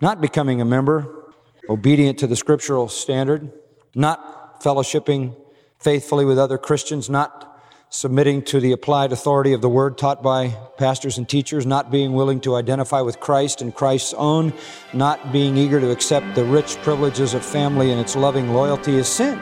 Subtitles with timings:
[0.00, 1.32] not becoming a member,
[1.68, 3.52] obedient to the scriptural standard,
[3.94, 5.36] not fellowshipping
[5.78, 7.44] faithfully with other Christians, not
[7.90, 12.12] submitting to the applied authority of the word taught by pastors and teachers, not being
[12.12, 14.52] willing to identify with Christ and Christ's own,
[14.92, 19.08] not being eager to accept the rich privileges of family and its loving loyalty is
[19.08, 19.38] sin.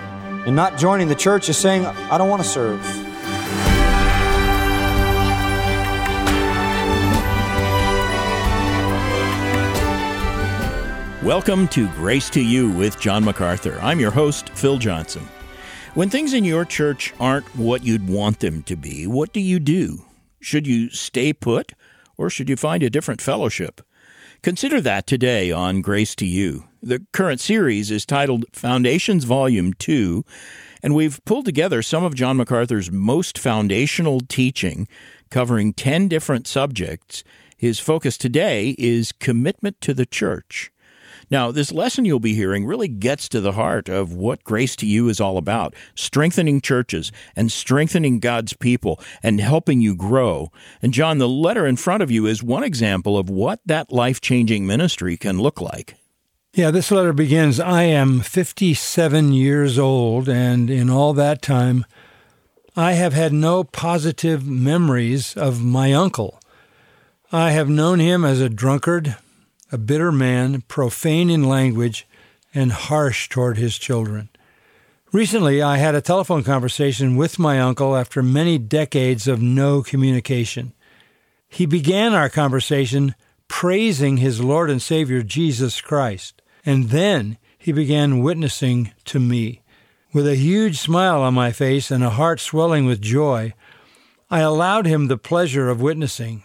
[0.47, 3.06] And not joining the church is saying, I don't want to serve.
[11.27, 13.81] Welcome to Grace to You with John MacArthur.
[13.83, 15.27] I'm your host, Phil Johnson.
[15.95, 19.59] When things in your church aren't what you'd want them to be, what do you
[19.59, 20.05] do?
[20.39, 21.73] Should you stay put
[22.17, 23.81] or should you find a different fellowship?
[24.45, 26.69] Consider that today on Grace to You.
[26.81, 30.25] The current series is titled Foundations Volume 2,
[30.81, 34.87] and we've pulled together some of John MacArthur's most foundational teaching,
[35.33, 37.25] covering 10 different subjects.
[37.57, 40.71] His focus today is commitment to the church.
[41.29, 44.87] Now, this lesson you'll be hearing really gets to the heart of what Grace to
[44.87, 50.53] You is all about strengthening churches and strengthening God's people and helping you grow.
[50.81, 54.21] And, John, the letter in front of you is one example of what that life
[54.21, 55.97] changing ministry can look like.
[56.55, 61.85] Yeah, this letter begins I am 57 years old, and in all that time,
[62.77, 66.41] I have had no positive memories of my uncle.
[67.33, 69.17] I have known him as a drunkard,
[69.73, 72.07] a bitter man, profane in language,
[72.55, 74.29] and harsh toward his children.
[75.13, 80.73] Recently, I had a telephone conversation with my uncle after many decades of no communication.
[81.49, 83.15] He began our conversation
[83.49, 89.63] praising his Lord and Savior Jesus Christ, and then he began witnessing to me.
[90.13, 93.55] With a huge smile on my face and a heart swelling with joy,
[94.31, 96.43] I allowed him the pleasure of witnessing.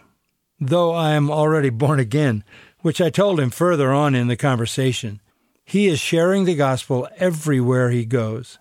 [0.60, 2.44] Though I am already born again,
[2.82, 5.20] which I told him further on in the conversation.
[5.64, 8.58] He is sharing the gospel everywhere he goes.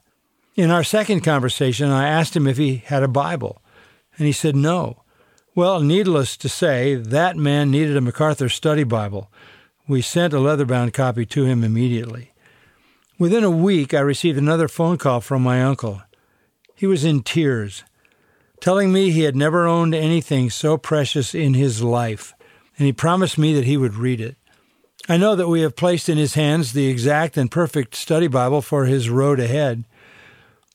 [0.56, 3.62] In our second conversation, I asked him if he had a Bible,
[4.18, 5.04] and he said no.
[5.56, 9.30] Well, needless to say, that man needed a MacArthur Study Bible.
[9.88, 12.32] We sent a leather bound copy to him immediately.
[13.18, 16.02] Within a week, I received another phone call from my uncle.
[16.76, 17.84] He was in tears,
[18.60, 22.34] telling me he had never owned anything so precious in his life
[22.82, 24.38] and he promised me that he would read it.
[25.08, 28.64] I know that we have placed in his hands the exact and perfect study Bible
[28.64, 29.86] for his road ahead.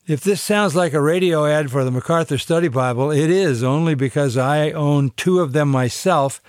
[0.06, 3.96] If this sounds like a radio ad for the MacArthur Study Bible, it is only
[3.96, 6.40] because I own two of them myself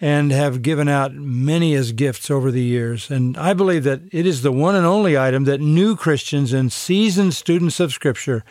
[0.00, 3.10] and have given out many as gifts over the years.
[3.10, 6.72] And I believe that it is the one and only item that new Christians and
[6.72, 8.42] seasoned students of Scripture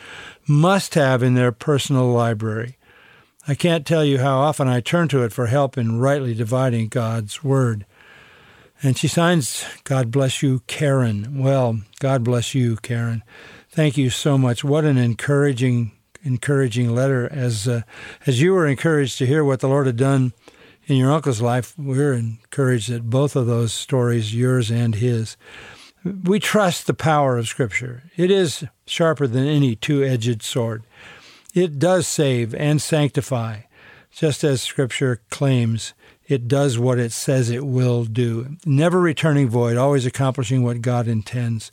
[0.46, 2.78] must have in their personal library.
[3.46, 6.88] I can't tell you how often I turn to it for help in rightly dividing
[6.88, 7.86] God's Word.
[8.82, 11.40] And she signs, God bless you, Karen.
[11.40, 13.22] Well, God bless you, Karen.
[13.68, 14.62] Thank you so much.
[14.62, 15.92] What an encouraging,
[16.22, 17.28] encouraging letter.
[17.32, 17.82] As uh,
[18.26, 20.32] as you were encouraged to hear what the Lord had done
[20.86, 25.36] in your uncle's life, we're encouraged that both of those stories, yours and his,
[26.04, 28.04] we trust the power of Scripture.
[28.16, 30.84] It is sharper than any two-edged sword.
[31.54, 33.62] It does save and sanctify,
[34.10, 35.92] just as Scripture claims
[36.26, 41.06] it does what it says it will do, never returning void, always accomplishing what God
[41.06, 41.70] intends.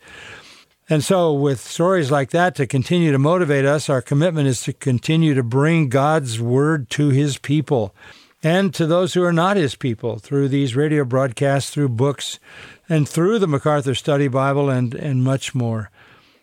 [0.90, 4.74] And so, with stories like that to continue to motivate us, our commitment is to
[4.74, 7.94] continue to bring God's word to his people
[8.42, 12.40] and to those who are not his people through these radio broadcasts, through books,
[12.90, 15.92] and through the MacArthur Study Bible, and, and much more.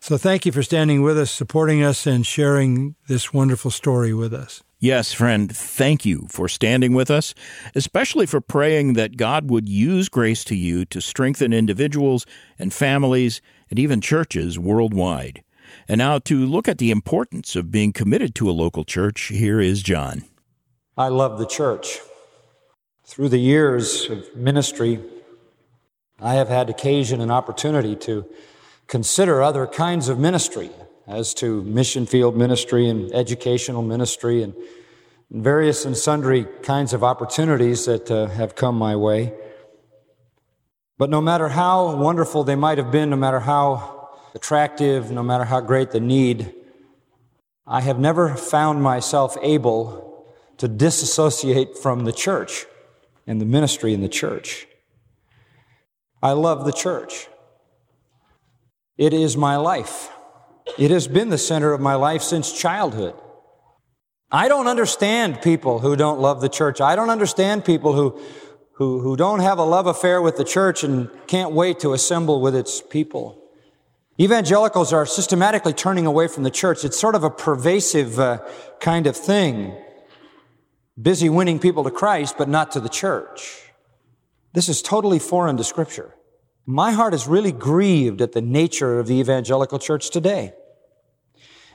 [0.00, 4.32] So thank you for standing with us, supporting us, and sharing this wonderful story with
[4.32, 4.62] us.
[4.78, 7.34] Yes, friend, thank you for standing with us,
[7.74, 12.26] especially for praying that God would use grace to you to strengthen individuals
[12.58, 13.40] and families
[13.70, 15.42] and even churches worldwide.
[15.88, 19.60] And now, to look at the importance of being committed to a local church, here
[19.60, 20.24] is John.
[20.96, 21.98] I love the church.
[23.04, 25.00] Through the years of ministry,
[26.20, 28.26] I have had occasion and opportunity to
[28.86, 30.70] consider other kinds of ministry
[31.06, 34.54] as to mission field ministry and educational ministry and
[35.30, 39.32] various and sundry kinds of opportunities that uh, have come my way.
[40.98, 45.44] But no matter how wonderful they might have been, no matter how attractive, no matter
[45.44, 46.54] how great the need,
[47.66, 50.24] I have never found myself able
[50.58, 52.66] to disassociate from the church
[53.26, 54.66] and the ministry in the church.
[56.22, 57.28] I love the church.
[58.98, 60.10] It is my life.
[60.78, 63.14] It has been the center of my life since childhood.
[64.30, 66.80] I don't understand people who don't love the church.
[66.80, 68.20] I don't understand people who,
[68.72, 72.40] who, who don't have a love affair with the church and can't wait to assemble
[72.40, 73.42] with its people.
[74.18, 76.84] Evangelicals are systematically turning away from the church.
[76.84, 78.38] It's sort of a pervasive uh,
[78.80, 79.76] kind of thing.
[81.00, 83.70] Busy winning people to Christ, but not to the church.
[84.54, 86.14] This is totally foreign to Scripture.
[86.66, 90.52] My heart is really grieved at the nature of the evangelical church today.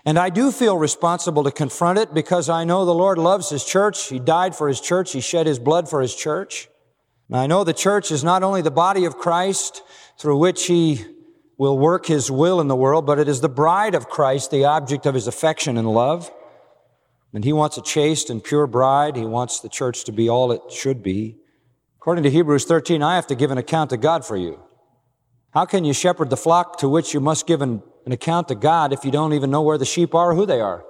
[0.03, 3.63] And I do feel responsible to confront it because I know the Lord loves His
[3.63, 4.09] church.
[4.09, 5.13] He died for His church.
[5.13, 6.67] He shed His blood for His church.
[7.29, 9.81] And I know the church is not only the body of Christ
[10.17, 11.05] through which He
[11.57, 14.65] will work His will in the world, but it is the bride of Christ, the
[14.65, 16.29] object of His affection and love.
[17.33, 19.15] And He wants a chaste and pure bride.
[19.15, 21.37] He wants the church to be all it should be.
[21.99, 24.59] According to Hebrews 13, I have to give an account to God for you.
[25.53, 28.55] How can you shepherd the flock to which you must give an an account to
[28.55, 30.83] God if you don't even know where the sheep are or who they are.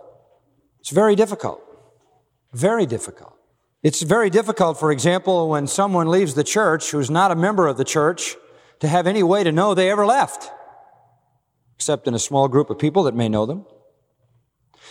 [0.80, 1.62] It's very difficult.
[2.54, 3.38] Very difficult.
[3.84, 7.78] It's very difficult, for example, when someone leaves the church who's not a member of
[7.78, 8.36] the church
[8.80, 10.52] to have any way to know they ever left,
[11.76, 13.66] except in a small group of people that may know them.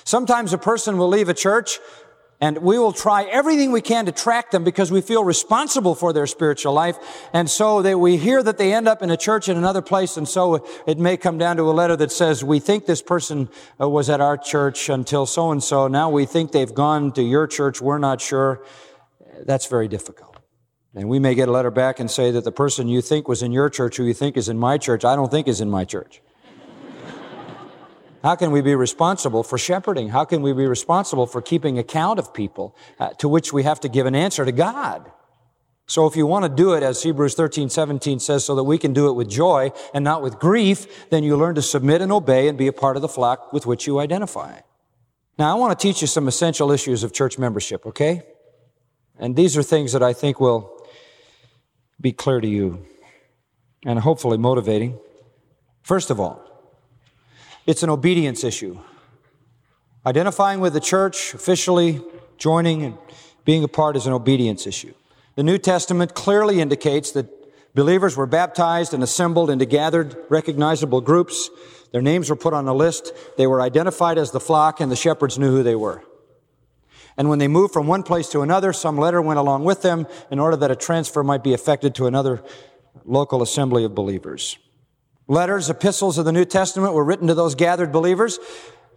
[0.05, 1.79] Sometimes a person will leave a church
[2.41, 6.13] and we will try everything we can to track them because we feel responsible for
[6.13, 6.97] their spiritual life.
[7.35, 10.17] And so they, we hear that they end up in a church in another place.
[10.17, 13.51] And so it may come down to a letter that says, we think this person
[13.79, 15.87] uh, was at our church until so and so.
[15.87, 17.83] Now we think they've gone to your church.
[17.83, 18.65] We're not sure.
[19.45, 20.39] That's very difficult.
[20.95, 23.43] And we may get a letter back and say that the person you think was
[23.43, 25.71] in your church, who you think is in my church, I don't think is in
[25.71, 26.23] my church.
[28.23, 30.11] How can we be responsible for shepherding?
[30.11, 33.81] How can we be responsible for keeping account of people uh, to which we have
[33.81, 35.11] to give an answer to God?
[35.87, 38.79] So if you want to do it, as Hebrews 13, 17 says, so that we
[38.79, 42.13] can do it with joy and not with grief, then you learn to submit and
[42.13, 44.61] obey and be a part of the flock with which you identify.
[45.39, 48.23] Now, I want to teach you some essential issues of church membership, okay?
[49.19, 50.87] And these are things that I think will
[52.01, 52.87] be clear to you
[53.85, 54.99] and hopefully motivating.
[55.83, 56.50] First of all,
[57.67, 58.79] it's an obedience issue.
[60.07, 62.01] Identifying with the church, officially
[62.39, 62.99] joining and
[63.45, 64.95] being a part is an obedience issue.
[65.37, 67.29] The New Testament clearly indicates that
[67.75, 71.51] believers were baptized and assembled into gathered, recognizable groups.
[71.93, 73.12] Their names were put on a list.
[73.37, 76.03] They were identified as the flock, and the shepherds knew who they were.
[77.17, 80.07] And when they moved from one place to another, some letter went along with them
[80.31, 82.43] in order that a transfer might be effected to another
[83.05, 84.59] local assembly of believers.
[85.31, 88.41] Letters, epistles of the New Testament were written to those gathered believers.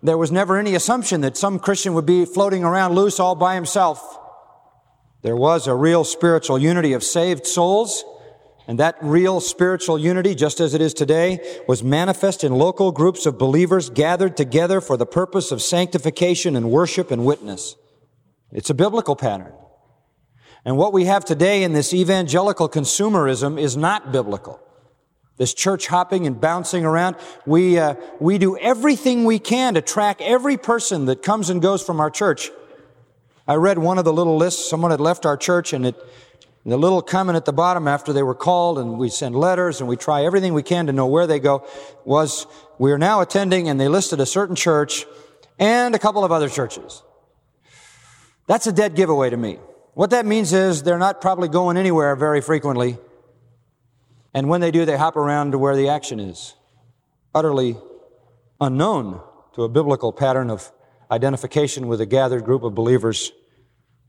[0.02, 3.54] There was never any assumption that some Christian would be floating around loose all by
[3.54, 4.18] himself.
[5.22, 8.04] There was a real spiritual unity of saved souls,
[8.68, 11.38] and that real spiritual unity, just as it is today,
[11.68, 16.72] was manifest in local groups of believers gathered together for the purpose of sanctification and
[16.72, 17.76] worship and witness.
[18.52, 19.54] It's a biblical pattern.
[20.66, 24.63] And what we have today in this evangelical consumerism is not biblical
[25.38, 27.16] this church hopping and bouncing around.
[27.46, 31.84] We, uh, we do everything we can to track every person that comes and goes
[31.84, 32.52] from our church.
[33.48, 34.70] I read one of the little lists.
[34.70, 35.96] Someone had left our church and it,
[36.66, 39.90] the little comment at the bottom after they were called and we send letters and
[39.90, 41.68] we try everything we can to know where they go
[42.06, 42.46] was,
[42.78, 45.06] we are now attending and they listed a certain church
[45.60, 47.04] and a couple of other churches.
[48.48, 49.58] That's a dead giveaway to me.
[49.94, 52.98] What that means is they're not probably going anywhere very frequently
[54.34, 56.56] and when they do, they hop around to where the action is.
[57.36, 57.78] Utterly
[58.60, 59.22] unknown
[59.54, 60.72] to a biblical pattern of
[61.12, 63.32] identification with a gathered group of believers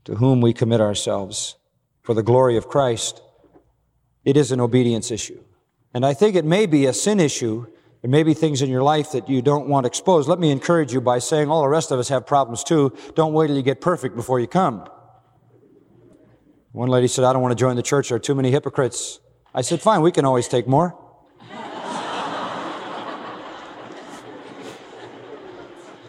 [0.05, 1.55] to whom we commit ourselves
[2.01, 3.21] for the glory of Christ.
[4.23, 5.43] It is an obedience issue.
[5.93, 7.67] And I think it may be a sin issue.
[8.01, 10.27] There may be things in your life that you don't want exposed.
[10.27, 12.95] Let me encourage you by saying all the rest of us have problems too.
[13.15, 14.87] Don't wait till you get perfect before you come.
[16.71, 18.09] One lady said, I don't want to join the church.
[18.09, 19.19] There are too many hypocrites.
[19.57, 20.93] I said, fine, we can always take more.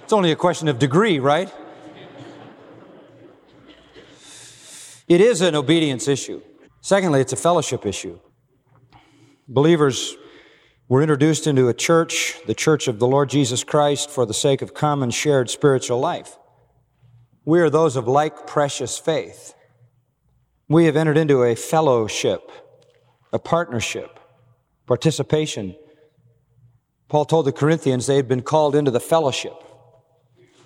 [0.02, 1.48] it's only a question of degree, right?
[5.06, 6.42] It is an obedience issue.
[6.80, 8.18] Secondly, it's a fellowship issue.
[9.46, 10.16] Believers
[10.88, 14.60] were introduced into a church, the church of the Lord Jesus Christ, for the sake
[14.60, 16.36] of common shared spiritual life.
[17.44, 19.54] We are those of like precious faith.
[20.68, 22.50] We have entered into a fellowship
[23.32, 24.18] a partnership,
[24.86, 25.74] participation.
[27.08, 29.54] Paul told the Corinthians they had been called into the fellowship,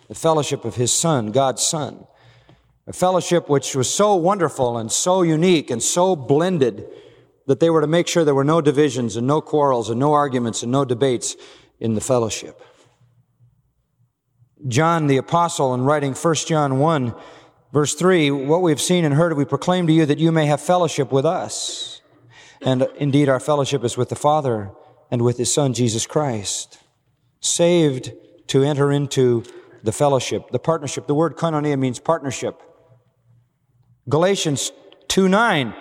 [0.08, 2.06] the fellowship of his Son, God's Son.
[2.86, 6.86] A fellowship which was so wonderful and so unique and so blended
[7.46, 10.12] that they were to make sure there were no divisions and no quarrels and no
[10.12, 11.36] arguments and no debates
[11.78, 12.60] in the fellowship.
[14.66, 17.14] John the apostle in writing 1 John 1
[17.72, 20.46] Verse 3 What we have seen and heard, we proclaim to you that you may
[20.46, 21.89] have fellowship with us.
[22.62, 24.70] And indeed, our fellowship is with the Father
[25.10, 26.78] and with His Son, Jesus Christ.
[27.40, 28.12] Saved
[28.48, 29.44] to enter into
[29.82, 31.06] the fellowship, the partnership.
[31.06, 32.60] The word koinonia means partnership.
[34.08, 34.72] Galatians
[35.08, 35.74] 2 9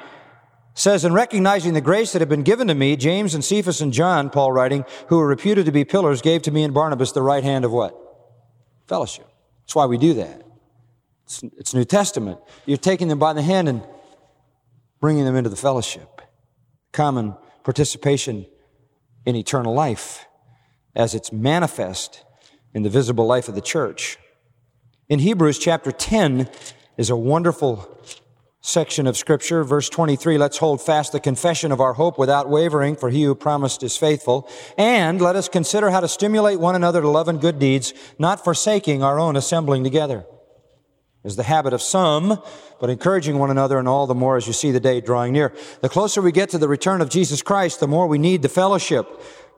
[0.74, 3.92] says, In recognizing the grace that had been given to me, James and Cephas and
[3.92, 7.22] John, Paul writing, who were reputed to be pillars, gave to me and Barnabas the
[7.22, 7.98] right hand of what?
[8.88, 9.28] Fellowship.
[9.64, 10.44] That's why we do that.
[11.26, 12.40] It's, it's New Testament.
[12.66, 13.84] You're taking them by the hand and
[15.00, 16.22] bringing them into the fellowship.
[16.92, 18.46] Common participation
[19.26, 20.26] in eternal life
[20.96, 22.24] as it's manifest
[22.74, 24.18] in the visible life of the church.
[25.08, 26.50] In Hebrews chapter 10
[26.98, 27.98] is a wonderful
[28.62, 29.64] section of scripture.
[29.64, 33.34] Verse 23, let's hold fast the confession of our hope without wavering, for he who
[33.34, 34.50] promised is faithful.
[34.78, 38.44] And let us consider how to stimulate one another to love and good deeds, not
[38.44, 40.26] forsaking our own assembling together
[41.24, 42.42] is the habit of some,
[42.80, 45.54] but encouraging one another and all the more as you see the day drawing near.
[45.82, 48.50] The closer we get to the return of Jesus Christ, the more we need the
[48.50, 49.08] fellowship.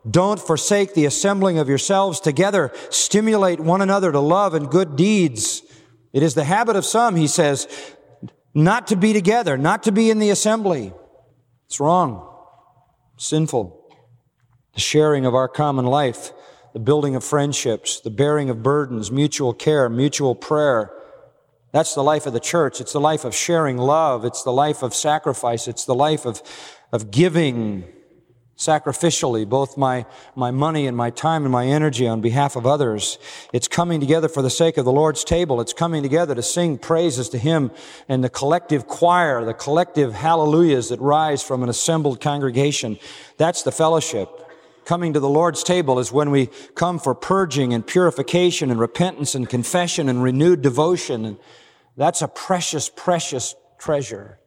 [0.09, 2.71] Don't forsake the assembling of yourselves together.
[2.89, 5.61] Stimulate one another to love and good deeds.
[6.13, 7.67] It is the habit of some, he says,
[8.53, 10.93] not to be together, not to be in the assembly.
[11.67, 12.27] It's wrong,
[13.17, 13.77] sinful.
[14.73, 16.31] The sharing of our common life,
[16.73, 20.91] the building of friendships, the bearing of burdens, mutual care, mutual prayer,
[21.71, 22.81] that's the life of the church.
[22.81, 24.25] It's the life of sharing love.
[24.25, 25.67] It's the life of sacrifice.
[25.67, 26.41] It's the life of,
[26.91, 27.85] of giving
[28.57, 33.17] sacrificially, both my, my money and my time and my energy on behalf of others.
[33.51, 35.59] It's coming together for the sake of the Lord's table.
[35.61, 37.71] It's coming together to sing praises to Him
[38.07, 42.99] and the collective choir, the collective hallelujahs that rise from an assembled congregation.
[43.37, 44.29] That's the fellowship.
[44.85, 49.35] Coming to the Lord's table is when we come for purging and purification and repentance
[49.35, 51.37] and confession and renewed devotion and
[51.97, 54.39] that's a precious, precious treasure.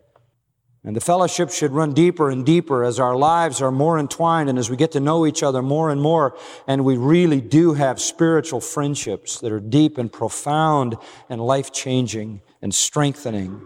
[0.83, 4.59] And the fellowship should run deeper and deeper as our lives are more entwined and
[4.59, 6.37] as we get to know each other more and more.
[6.67, 10.97] And we really do have spiritual friendships that are deep and profound
[11.31, 13.63] and life changing and strengthening.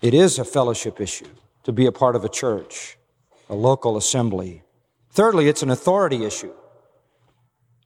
[0.00, 1.28] It is a fellowship issue
[1.64, 2.96] to be a part of a church,
[3.50, 4.62] a local assembly.
[5.10, 6.52] Thirdly, it's an authority issue.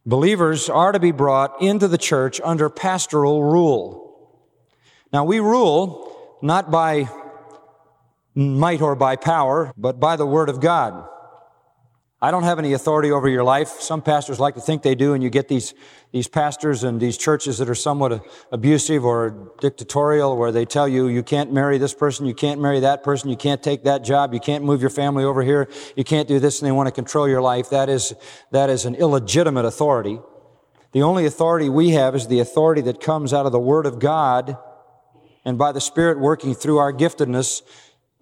[0.07, 4.05] Believers are to be brought into the church under pastoral rule.
[5.13, 7.09] Now we rule not by
[8.35, 11.09] might or by power, but by the word of God.
[12.25, 13.69] I don't have any authority over your life.
[13.81, 15.75] Some pastors like to think they do, and you get these,
[16.11, 21.07] these pastors and these churches that are somewhat abusive or dictatorial, where they tell you,
[21.09, 24.33] you can't marry this person, you can't marry that person, you can't take that job,
[24.33, 26.93] you can't move your family over here, you can't do this, and they want to
[26.93, 27.69] control your life.
[27.69, 28.15] That is,
[28.53, 30.19] that is an illegitimate authority.
[30.93, 33.99] The only authority we have is the authority that comes out of the Word of
[33.99, 34.57] God
[35.45, 37.61] and by the Spirit working through our giftedness,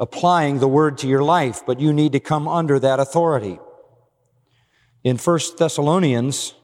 [0.00, 3.60] applying the word to your life, but you need to come under that authority.
[5.04, 6.54] In 1 Thessalonians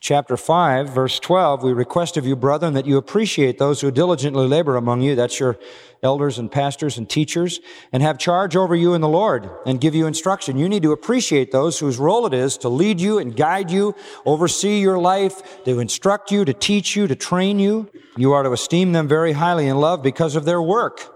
[0.00, 4.48] chapter 5, verse 12, we request of you, brethren, that you appreciate those who diligently
[4.48, 5.14] labor among you.
[5.14, 5.56] That's your
[6.02, 7.60] elders and pastors and teachers,
[7.92, 10.58] and have charge over you in the Lord and give you instruction.
[10.58, 13.94] You need to appreciate those whose role it is to lead you and guide you,
[14.26, 17.88] oversee your life, to instruct you, to teach you, to train you.
[18.16, 21.14] You are to esteem them very highly in love because of their work.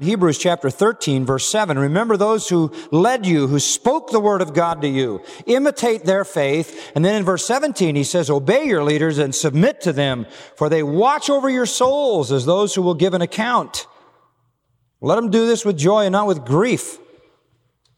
[0.00, 4.54] Hebrews chapter 13 verse 7, remember those who led you, who spoke the word of
[4.54, 5.22] God to you.
[5.46, 6.92] Imitate their faith.
[6.94, 10.26] And then in verse 17 he says, obey your leaders and submit to them,
[10.56, 13.88] for they watch over your souls as those who will give an account.
[15.00, 16.98] Let them do this with joy and not with grief.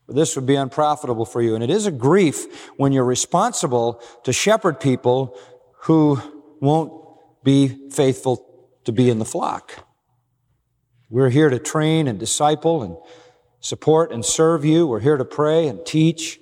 [0.07, 1.55] For this would be unprofitable for you.
[1.55, 5.39] And it is a grief when you're responsible to shepherd people
[5.83, 6.19] who
[6.61, 6.93] won't
[7.45, 8.47] be faithful
[8.85, 9.87] to be in the flock.
[11.11, 12.97] We're here to train and disciple and
[13.59, 14.87] support and serve you.
[14.87, 16.41] We're here to pray and teach.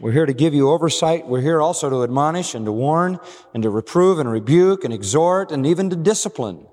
[0.00, 1.28] We're here to give you oversight.
[1.28, 3.20] We're here also to admonish and to warn
[3.52, 6.66] and to reprove and rebuke and exhort and even to discipline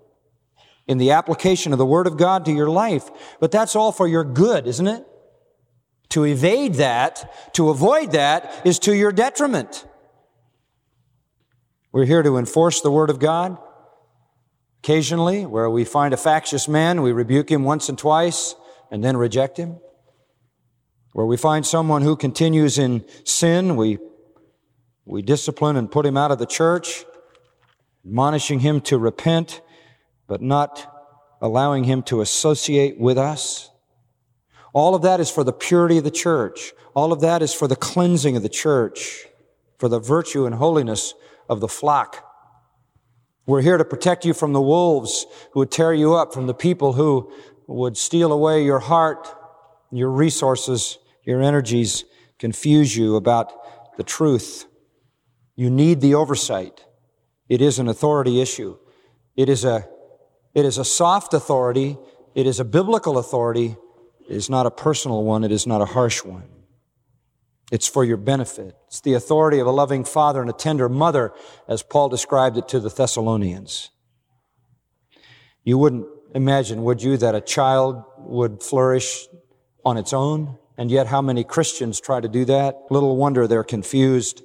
[0.88, 3.10] in the application of the Word of God to your life.
[3.42, 5.06] But that's all for your good, isn't it?
[6.10, 9.86] To evade that, to avoid that, is to your detriment.
[11.92, 13.58] We're here to enforce the Word of God
[14.84, 18.56] Occasionally, where we find a factious man, we rebuke him once and twice
[18.90, 19.78] and then reject him.
[21.12, 23.98] Where we find someone who continues in sin, we,
[25.06, 27.04] we discipline and put him out of the church,
[28.06, 29.62] admonishing him to repent,
[30.28, 30.96] but not
[31.42, 33.70] allowing him to associate with us.
[34.72, 36.72] All of that is for the purity of the church.
[36.94, 39.26] All of that is for the cleansing of the church,
[39.78, 41.14] for the virtue and holiness
[41.50, 42.29] of the flock
[43.50, 46.53] We're here to protect you from the wolves who would tear you up, from the
[46.53, 47.34] people who
[47.65, 49.27] would steal away your heart,
[49.91, 52.06] your resources, your energies,
[52.38, 54.68] confuse you about the truth.
[55.56, 56.86] You need the oversight.
[57.48, 58.77] It is an authority issue.
[59.36, 59.89] It is a,
[60.53, 61.98] it is a soft authority.
[62.36, 63.77] It is a biblical authority.
[64.29, 65.44] It is not a personal one.
[65.44, 66.59] It is not a harsh one.
[67.72, 68.76] It's for your benefit.
[68.88, 71.34] It's the authority of a loving father and a tender mother,
[71.68, 73.92] as Paul described it to the Thessalonians.
[75.64, 79.28] You wouldn't imagine, would you, that a child would flourish
[79.86, 80.58] on its own?
[80.78, 82.76] And yet, how many Christians try to do that?
[82.90, 84.42] Little wonder they're confused,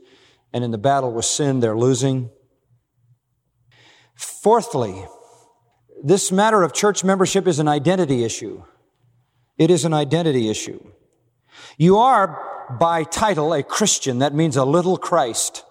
[0.53, 2.31] and in the battle with sin, they're losing.
[4.17, 5.07] Fourthly,
[6.03, 8.65] this matter of church membership is an identity issue.
[9.57, 10.91] It is an identity issue.
[11.79, 14.19] You are by title a Christian.
[14.19, 15.65] That means a little Christ.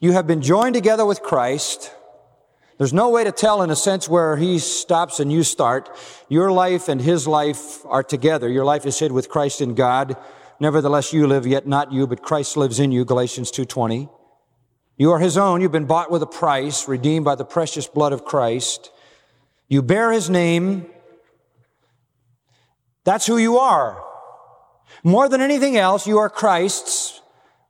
[0.00, 1.94] You have been joined together with Christ.
[2.78, 5.90] There's no way to tell in a sense where he stops and you start.
[6.28, 8.48] Your life and his life are together.
[8.48, 10.16] Your life is hid with Christ in God.
[10.60, 14.08] Nevertheless, you live, yet not you, but Christ lives in you, Galatians 2.20.
[14.96, 15.60] You are his own.
[15.60, 18.90] You've been bought with a price, redeemed by the precious blood of Christ.
[19.68, 20.86] You bear his name.
[23.04, 24.04] That's who you are.
[25.04, 27.20] More than anything else, you are Christ's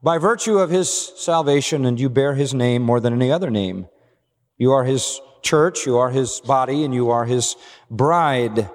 [0.03, 3.89] by virtue of his salvation and you bear his name more than any other name.
[4.57, 7.57] You are his church, you are his body, and you are his
[7.91, 8.71] bride.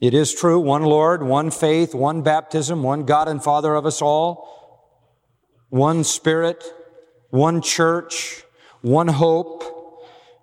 [0.00, 4.02] It is true, one Lord, one faith, one baptism, one God and Father of us
[4.02, 4.48] all,
[5.68, 6.64] one Spirit,
[7.30, 8.44] one church,
[8.80, 9.64] one hope.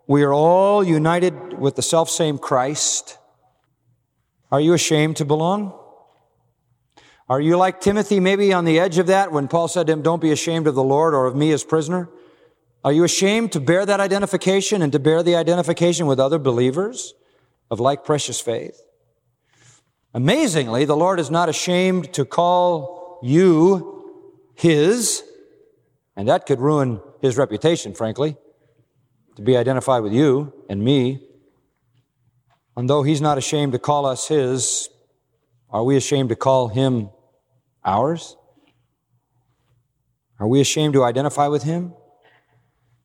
[0.08, 3.18] We are all united with the self-same Christ.
[4.52, 5.78] Are you ashamed to belong?
[7.32, 10.02] Are you like Timothy, maybe on the edge of that when Paul said to him,
[10.02, 12.10] Don't be ashamed of the Lord or of me as prisoner?
[12.84, 17.14] Are you ashamed to bear that identification and to bear the identification with other believers
[17.70, 18.82] of like precious faith?
[20.14, 25.24] Amazingly, the Lord is not ashamed to call you His,
[26.18, 28.36] and that could ruin His reputation, frankly,
[29.38, 31.26] to be identified with you and me.
[32.76, 34.90] And though He's not ashamed to call us His,
[35.70, 37.10] are we ashamed to call Him
[37.84, 38.38] Ours?
[40.40, 41.94] Are we ashamed to identify with Him?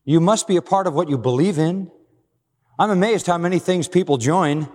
[0.05, 1.91] You must be a part of what you believe in.
[2.79, 4.69] I'm amazed how many things people join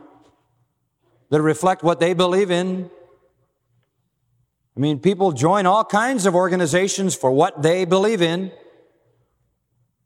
[1.30, 2.90] that reflect what they believe in.
[4.76, 8.52] I mean, people join all kinds of organizations for what they believe in.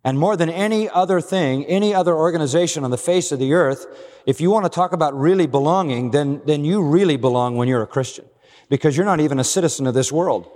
[0.05, 3.87] And more than any other thing, any other organization on the face of the earth,
[4.25, 7.83] if you want to talk about really belonging, then, then you really belong when you're
[7.83, 8.27] a Christian
[8.69, 10.51] because you're not even a citizen of this world.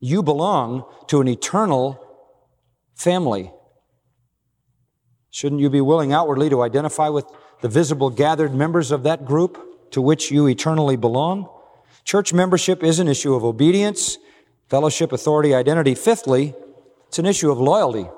[0.00, 2.02] You belong to an eternal
[2.94, 3.52] family.
[5.30, 7.26] Shouldn't you be willing outwardly to identify with
[7.60, 11.48] the visible gathered members of that group to which you eternally belong?
[12.04, 14.18] Church membership is an issue of obedience,
[14.68, 15.94] fellowship, authority, identity.
[15.94, 16.54] Fifthly,
[17.08, 18.08] it's an issue of loyalty.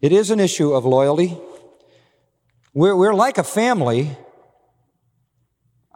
[0.00, 1.36] It is an issue of loyalty.
[2.72, 4.16] We're, we're like a family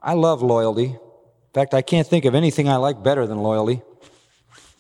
[0.03, 0.87] I love loyalty.
[0.87, 3.83] In fact, I can't think of anything I like better than loyalty.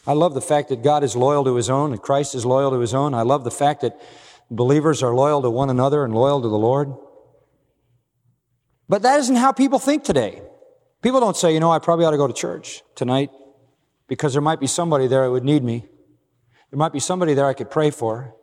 [0.06, 2.70] I love the fact that God is loyal to his own and Christ is loyal
[2.70, 3.12] to his own.
[3.12, 4.00] I love the fact that
[4.50, 6.94] believers are loyal to one another and loyal to the Lord.
[8.88, 10.42] But that isn't how people think today.
[11.02, 13.30] People don't say, you know, I probably ought to go to church tonight
[14.08, 15.86] because there might be somebody there who would need me.
[16.70, 18.34] There might be somebody there I could pray for.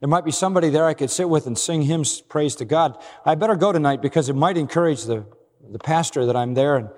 [0.00, 2.98] There might be somebody there I could sit with and sing hymns praise to God.
[3.24, 5.26] I better go tonight because it might encourage the
[5.70, 6.88] the pastor that I'm there, and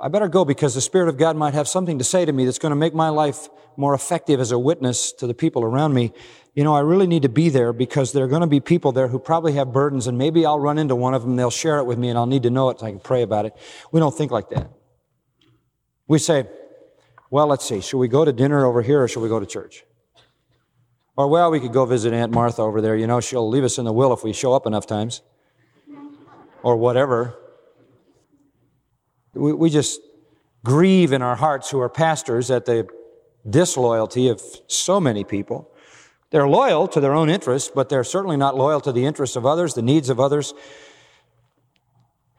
[0.00, 2.44] I better go because the Spirit of God might have something to say to me
[2.44, 5.94] that's going to make my life more effective as a witness to the people around
[5.94, 6.12] me.
[6.54, 8.92] You know, I really need to be there because there are going to be people
[8.92, 11.78] there who probably have burdens, and maybe I'll run into one of them, they'll share
[11.78, 13.56] it with me, and I'll need to know it so I can pray about it.
[13.90, 14.70] We don't think like that.
[16.06, 16.46] We say,
[17.30, 19.46] well, let's see, should we go to dinner over here or should we go to
[19.46, 19.84] church?
[21.16, 22.96] Or, well, we could go visit Aunt Martha over there.
[22.96, 25.20] You know, she'll leave us in the will if we show up enough times.
[26.62, 27.38] Or whatever.
[29.34, 30.00] We, we just
[30.64, 32.86] grieve in our hearts who are pastors at the
[33.48, 35.72] disloyalty of so many people.
[36.30, 39.44] They're loyal to their own interests, but they're certainly not loyal to the interests of
[39.44, 40.54] others, the needs of others.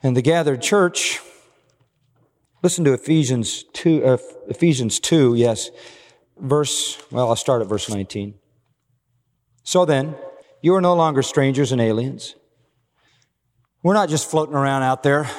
[0.02, 1.20] And the gathered church,
[2.64, 5.70] listen to Ephesians 2, uh, Ephesians 2, yes,
[6.40, 8.36] verse, well, I'll start at verse 19.
[9.64, 10.16] So then,
[10.62, 12.36] you are no longer strangers and aliens.
[13.84, 15.30] We're not just floating around out there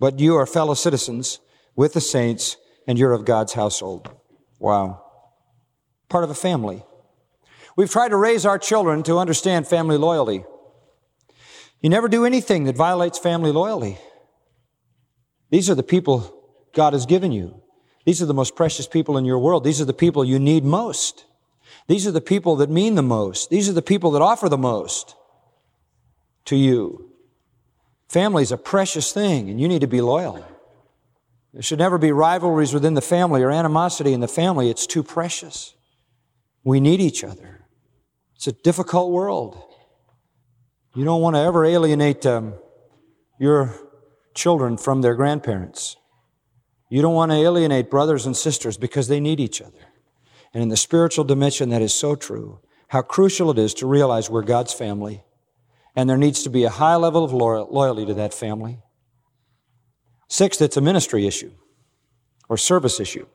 [0.00, 1.38] but you are fellow citizens
[1.76, 2.56] with the saints
[2.88, 4.10] and you're of God's household.
[4.58, 5.04] Wow.
[6.08, 6.82] Part of a family.
[7.76, 10.44] We've tried to raise our children to understand family loyalty.
[11.80, 13.98] You never do anything that violates family loyalty.
[15.50, 16.36] These are the people
[16.72, 17.62] God has given you.
[18.04, 19.64] These are the most precious people in your world.
[19.64, 21.26] These are the people you need most.
[21.86, 23.50] These are the people that mean the most.
[23.50, 25.14] These are the people that offer the most
[26.46, 27.09] to you.
[28.10, 30.44] Family is a precious thing, and you need to be loyal.
[31.52, 34.68] There should never be rivalries within the family or animosity in the family.
[34.68, 35.74] It's too precious.
[36.64, 37.60] We need each other.
[38.34, 39.62] It's a difficult world.
[40.92, 42.54] You don't want to ever alienate um,
[43.38, 43.76] your
[44.34, 45.94] children from their grandparents.
[46.88, 49.86] You don't want to alienate brothers and sisters because they need each other.
[50.52, 52.58] And in the spiritual dimension, that is so true.
[52.88, 55.22] How crucial it is to realize we're God's family.
[55.96, 58.78] And there needs to be a high level of loyalty to that family.
[60.28, 61.52] Sixth, it's a ministry issue
[62.48, 63.26] or service issue.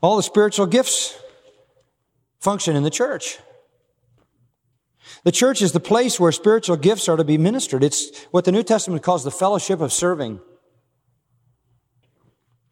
[0.00, 1.18] All the spiritual gifts
[2.40, 3.38] function in the church.
[5.24, 7.82] The church is the place where spiritual gifts are to be ministered.
[7.82, 10.40] It's what the New Testament calls the fellowship of serving.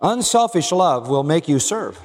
[0.00, 1.98] Unselfish love will make you serve.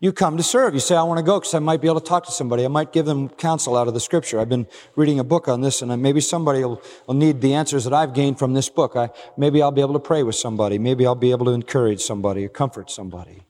[0.00, 0.74] You come to serve.
[0.74, 2.64] You say, I want to go because I might be able to talk to somebody.
[2.64, 4.38] I might give them counsel out of the scripture.
[4.38, 7.82] I've been reading a book on this and maybe somebody will, will need the answers
[7.84, 8.94] that I've gained from this book.
[8.94, 10.78] I, maybe I'll be able to pray with somebody.
[10.78, 13.42] Maybe I'll be able to encourage somebody or comfort somebody.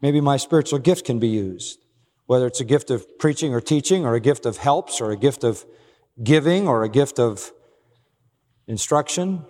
[0.00, 1.80] Maybe my spiritual gift can be used
[2.26, 5.16] whether it's a gift of preaching or teaching, or a gift of helps, or a
[5.16, 5.64] gift of
[6.22, 7.52] giving, or a gift of
[8.66, 9.44] instruction,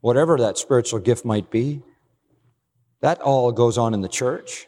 [0.00, 1.82] whatever that spiritual gift might be.
[3.00, 4.66] That all goes on in the church.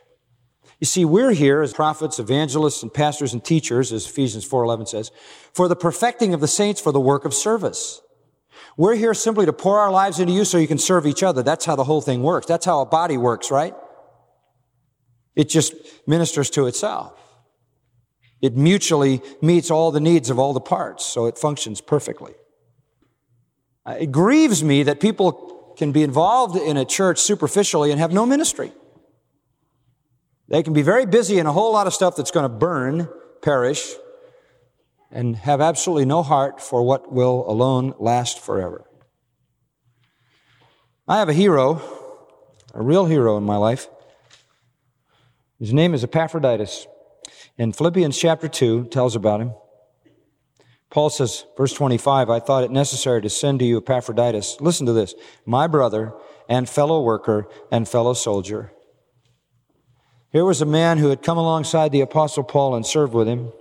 [0.80, 5.12] You see, we're here as prophets, evangelists, and pastors and teachers, as Ephesians 4.11 says,
[5.52, 8.00] for the perfecting of the saints for the work of service.
[8.78, 11.42] We're here simply to pour our lives into you so you can serve each other.
[11.42, 12.46] That's how the whole thing works.
[12.46, 13.74] That's how a body works, right?
[15.36, 15.74] It just
[16.06, 17.12] ministers to itself.
[18.40, 22.32] It mutually meets all the needs of all the parts, so it functions perfectly.
[23.84, 28.12] Uh, it grieves me that people can be involved in a church superficially and have
[28.12, 28.72] no ministry.
[30.50, 33.08] They can be very busy in a whole lot of stuff that's going to burn,
[33.40, 33.94] perish,
[35.10, 38.84] and have absolutely no heart for what will alone last forever.
[41.06, 41.80] I have a hero,
[42.74, 43.88] a real hero in my life.
[45.60, 46.86] His name is Epaphroditus.
[47.56, 49.52] In Philippians chapter 2 tells about him.
[50.90, 54.60] Paul says, verse 25, I thought it necessary to send to you Epaphroditus.
[54.60, 55.14] Listen to this.
[55.46, 56.12] My brother
[56.48, 58.72] and fellow worker and fellow soldier.
[60.32, 63.52] Here was a man who had come alongside the apostle Paul and served with him.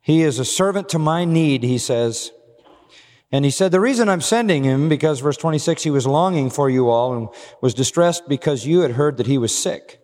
[0.00, 2.30] He is a servant to my need, he says.
[3.30, 6.68] And he said, the reason I'm sending him, because verse 26, he was longing for
[6.68, 7.28] you all and
[7.60, 10.00] was distressed because you had heard that he was sick.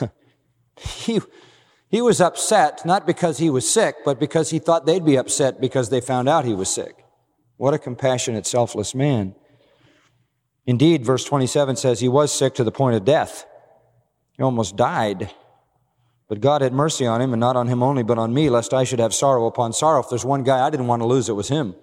[0.76, 1.20] he,
[1.88, 5.60] he was upset, not because he was sick, but because he thought they'd be upset
[5.60, 7.04] because they found out he was sick.
[7.56, 9.36] What a compassionate, selfless man.
[10.66, 13.44] Indeed, verse 27 says he was sick to the point of death.
[14.40, 15.30] He almost died.
[16.26, 18.72] But God had mercy on him, and not on him only, but on me, lest
[18.72, 20.00] I should have sorrow upon sorrow.
[20.00, 21.74] If there's one guy I didn't want to lose, it was him.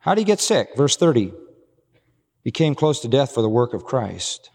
[0.00, 0.70] How did he get sick?
[0.76, 1.32] Verse 30.
[2.42, 4.50] He came close to death for the work of Christ,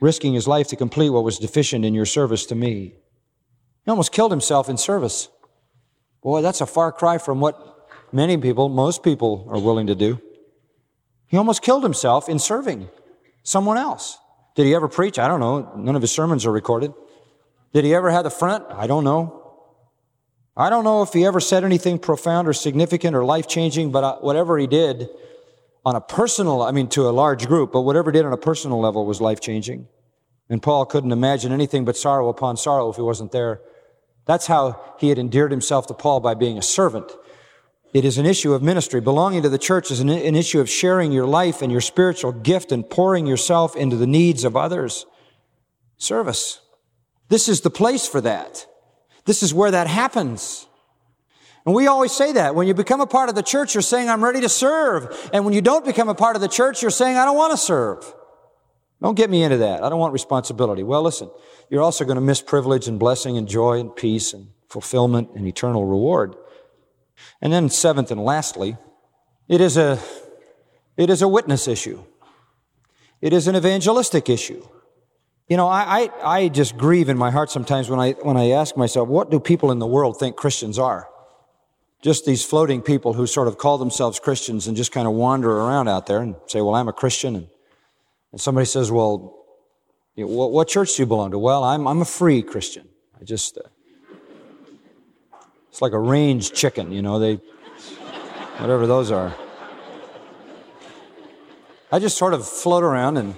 [0.00, 2.94] risking his life to complete what was deficient in your service to me.
[3.84, 5.28] He almost killed himself in service.
[6.22, 10.20] Boy, that's a far cry from what many people, most people, are willing to do.
[11.26, 12.90] He almost killed himself in serving
[13.42, 14.18] someone else.
[14.54, 15.18] Did he ever preach?
[15.18, 15.72] I don't know.
[15.76, 16.92] None of his sermons are recorded.
[17.72, 18.64] Did he ever have the front?
[18.70, 19.38] I don't know.
[20.56, 24.04] I don't know if he ever said anything profound or significant or life changing, but
[24.04, 25.08] uh, whatever he did
[25.84, 28.38] on a personal, I mean, to a large group, but whatever he did on a
[28.38, 29.88] personal level was life changing.
[30.50, 33.62] And Paul couldn't imagine anything but sorrow upon sorrow if he wasn't there
[34.26, 37.10] that's how he had endeared himself to Paul by being a servant.
[37.92, 39.00] It is an issue of ministry.
[39.00, 42.32] Belonging to the church is an, an, issue of sharing your life and your spiritual
[42.32, 45.04] gift and pouring yourself into the needs of others.
[45.98, 46.60] Service.
[47.28, 48.66] This is the place for that.
[49.26, 50.66] This is where that happens.
[51.64, 52.54] And we always say that.
[52.54, 55.30] When you become a part of the church, you're saying, I'm ready to serve.
[55.32, 57.52] And when you don't become a part of the church, you're saying, I don't want
[57.52, 58.14] to serve.
[59.00, 59.82] Don't get me into that.
[59.82, 60.82] I don't want responsibility.
[60.82, 61.30] Well, listen,
[61.68, 65.46] you're also going to miss privilege and blessing and joy and peace and fulfillment and
[65.46, 66.36] eternal reward.
[67.40, 68.76] And then seventh and lastly,
[69.48, 69.98] it is a,
[70.96, 72.04] it is a witness issue.
[73.20, 74.66] It is an evangelistic issue.
[75.48, 78.50] You know, I, I, I just grieve in my heart sometimes when I, when I
[78.50, 81.08] ask myself, what do people in the world think Christians are?
[82.00, 85.50] Just these floating people who sort of call themselves Christians and just kind of wander
[85.50, 87.48] around out there and say, well, I'm a Christian and
[88.32, 89.44] and somebody says, well,
[90.16, 91.38] you know, what, what, church do you belong to?
[91.38, 92.88] Well, I'm, I'm a free Christian.
[93.20, 93.68] I just, uh,
[95.72, 97.36] it's like a range chicken, you know, they,
[98.58, 99.34] whatever those are.
[101.90, 103.34] I just sort of float around and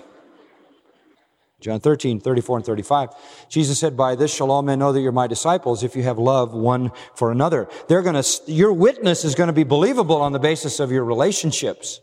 [1.60, 3.10] John 13, 34 and 35.
[3.48, 6.18] Jesus said, by this shall all men know that you're my disciples if you have
[6.18, 7.68] love one for another.
[7.86, 11.04] They're going to, your witness is going to be believable on the basis of your
[11.04, 12.00] relationships.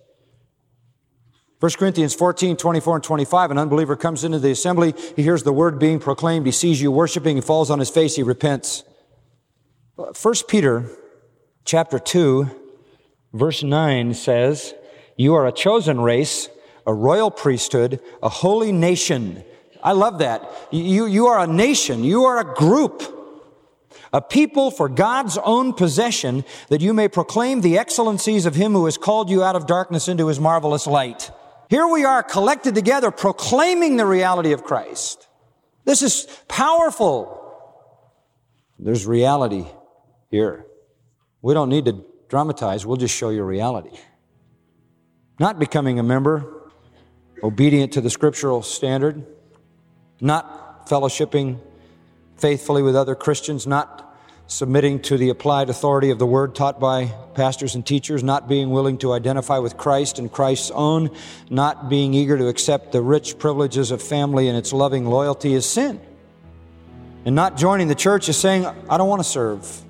[1.59, 5.51] 1 Corinthians 14, 24 and 25, an unbeliever comes into the assembly, he hears the
[5.51, 8.85] word being proclaimed, he sees you worshiping, he falls on his face, he repents.
[10.01, 10.89] 1 Peter
[11.63, 12.49] chapter 2,
[13.33, 14.73] verse 9 says,
[15.15, 16.49] You are a chosen race,
[16.87, 19.43] a royal priesthood, a holy nation.
[19.83, 20.49] I love that.
[20.71, 22.03] You, you are a nation.
[22.03, 23.03] You are a group.
[24.11, 28.85] A people for God's own possession that you may proclaim the excellencies of him who
[28.85, 31.31] has called you out of darkness into his marvelous light.
[31.69, 35.27] Here we are collected together proclaiming the reality of Christ.
[35.85, 37.37] This is powerful.
[38.79, 39.67] There's reality
[40.31, 40.65] here.
[41.41, 42.85] We don't need to dramatize.
[42.85, 43.91] We'll just show you reality.
[45.39, 46.71] Not becoming a member,
[47.43, 49.25] obedient to the scriptural standard,
[50.21, 51.59] not fellowshipping
[52.37, 54.07] faithfully with other Christians, not
[54.47, 58.69] submitting to the applied authority of the word taught by pastors and teachers, not being
[58.69, 61.09] willing to identify with Christ and Christ's own,
[61.49, 65.65] not being eager to accept the rich privileges of family and its loving loyalty is
[65.65, 65.99] sin.
[67.25, 69.85] And not joining the church is saying, I don't want to serve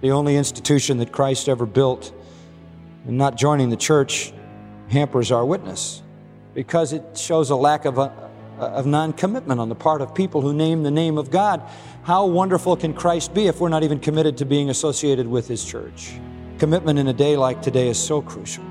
[0.00, 2.12] the only institution that Christ ever built.
[3.06, 4.32] And not joining the church
[4.88, 6.02] hampers our witness
[6.54, 8.12] because it shows a lack of, a,
[8.58, 11.62] of non commitment on the part of people who name the name of God.
[12.02, 15.64] How wonderful can Christ be if we're not even committed to being associated with His
[15.64, 16.18] church?
[16.58, 18.64] Commitment in a day like today is so crucial.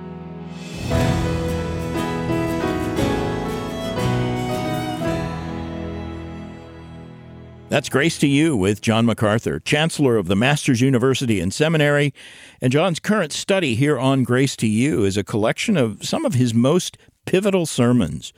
[7.76, 12.14] That's Grace to You with John MacArthur, Chancellor of the Master's University and Seminary.
[12.62, 16.36] And John's current study here on Grace to You is a collection of some of
[16.36, 18.32] his most pivotal sermons.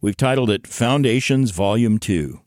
[0.00, 2.40] We've titled it Foundations Volume 2.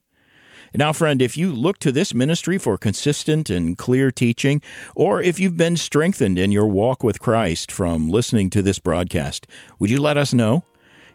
[0.73, 4.61] Now, friend, if you look to this ministry for consistent and clear teaching,
[4.95, 9.47] or if you've been strengthened in your walk with Christ from listening to this broadcast,
[9.79, 10.63] would you let us know?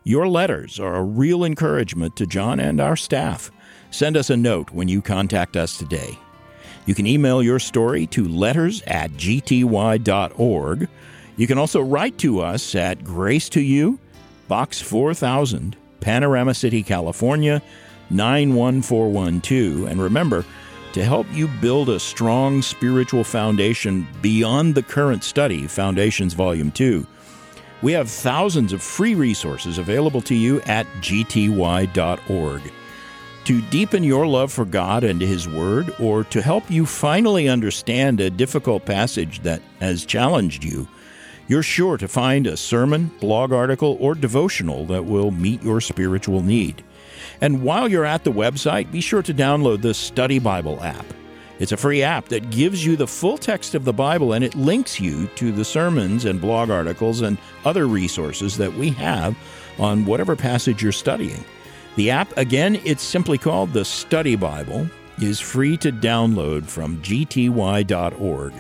[0.05, 3.51] Your letters are a real encouragement to John and our staff.
[3.93, 6.19] Send us a note when you contact us today.
[6.87, 10.89] You can email your story to letters at gty.org.
[11.37, 13.99] You can also write to us at Grace to You,
[14.49, 17.63] Box 4000, Panorama City, California
[18.09, 19.87] 91412.
[19.87, 20.47] And remember,
[20.95, 27.07] to help you build a strong spiritual foundation beyond the current study, Foundations Volume 2,
[27.83, 32.63] we have thousands of free resources available to you at gty.org.
[33.47, 38.21] To deepen your love for God and His Word, or to help you finally understand
[38.21, 40.87] a difficult passage that has challenged you,
[41.49, 46.41] you're sure to find a sermon, blog article, or devotional that will meet your spiritual
[46.41, 46.85] need.
[47.41, 51.05] And while you're at the website, be sure to download the Study Bible app.
[51.59, 54.55] It's a free app that gives you the full text of the Bible and it
[54.55, 59.37] links you to the sermons and blog articles and other resources that we have
[59.79, 61.45] on whatever passage you're studying.
[61.97, 64.89] The app, again, it's simply called the Study Bible,
[65.21, 68.53] is free to download from gty.org.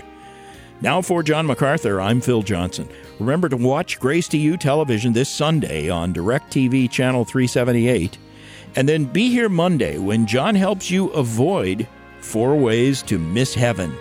[0.83, 2.89] Now for John MacArthur, I'm Phil Johnson.
[3.21, 8.19] Remember to watch Grace to You television this Sunday on DirecTV Channel 378
[8.75, 11.87] and then be here Monday when John helps you avoid
[12.21, 13.95] four ways to miss heaven.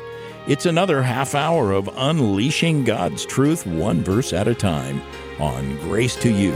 [0.48, 5.02] It's another half hour of unleashing God's truth one verse at a time
[5.40, 6.52] on Grace to You.